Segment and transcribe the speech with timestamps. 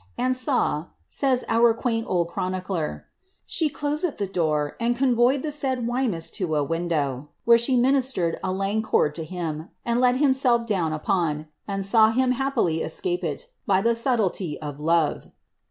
[0.17, 3.05] ''An sa," savsour quaint old chronicler,"
[3.45, 8.39] she closil the door, and convoyed the said Wemys to a window, where she ministered
[8.43, 13.45] a lang cord to him, to let himsell" down upon, and sa he happilie escapil
[13.67, 15.29] by the subilelie of luve."